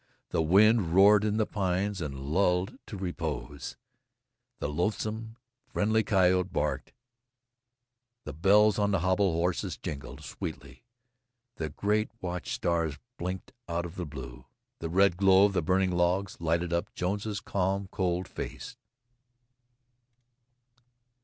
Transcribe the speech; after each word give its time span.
The 0.31 0.41
wind 0.41 0.95
roared 0.95 1.23
in 1.23 1.37
the 1.37 1.45
pines 1.45 2.01
and 2.01 2.19
lulled 2.19 2.75
to 2.87 2.97
repose; 2.97 3.77
the 4.57 4.67
lonesome, 4.67 5.37
friendly 5.67 6.01
coyote 6.01 6.51
barked; 6.51 6.91
the 8.23 8.33
bells 8.33 8.79
on 8.79 8.89
the 8.89 9.01
hobbled 9.01 9.35
horses 9.35 9.77
jingled 9.77 10.23
sweetly; 10.23 10.85
the 11.57 11.69
great 11.69 12.09
watch 12.19 12.51
stars 12.55 12.97
blinked 13.19 13.53
out 13.69 13.85
of 13.85 13.93
the 13.93 14.07
blue. 14.07 14.45
The 14.79 14.89
red 14.89 15.17
glow 15.17 15.45
of 15.45 15.53
the 15.53 15.61
burning 15.61 15.91
logs 15.91 16.35
lighted 16.39 16.73
up 16.73 16.95
Jones's 16.95 17.39
calm, 17.39 17.87
cold 17.91 18.27
face. 18.27 18.75